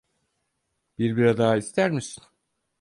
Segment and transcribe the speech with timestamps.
[0.99, 2.23] Bir bira daha ister misin?